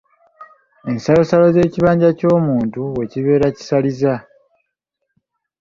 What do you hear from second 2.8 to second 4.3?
we kibeera kisaliza.